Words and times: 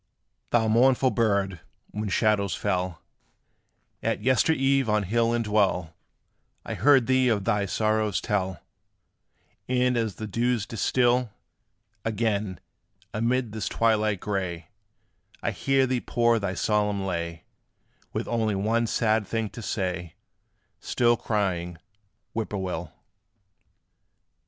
Thou 0.49 0.67
mournful 0.67 1.11
bird, 1.11 1.59
when 1.91 2.09
shadows 2.09 2.55
fell 2.55 3.03
At 4.01 4.23
yester 4.23 4.51
eve 4.51 4.89
on 4.89 5.03
hill 5.03 5.31
and 5.31 5.45
dell, 5.45 5.93
I 6.65 6.73
heard 6.73 7.05
thee 7.05 7.27
of 7.29 7.43
thy 7.45 7.67
sorrows 7.67 8.19
tell; 8.19 8.63
And, 9.69 9.95
as 9.95 10.15
the 10.15 10.25
dews 10.25 10.65
distil, 10.65 11.29
Again, 12.03 12.59
amid 13.13 13.51
this 13.51 13.69
twilight 13.69 14.19
gray, 14.19 14.69
I 15.43 15.51
hear 15.51 15.85
thee 15.85 16.01
pour 16.01 16.39
thy 16.39 16.55
solemn 16.55 17.05
lay, 17.05 17.43
With 18.11 18.27
only 18.27 18.55
one 18.55 18.87
sad 18.87 19.27
thing 19.27 19.51
to 19.51 19.61
say, 19.61 20.15
Still 20.79 21.15
crying, 21.15 21.77
"Whip 22.33 22.49
poor 22.49 22.59
will." 22.59 22.91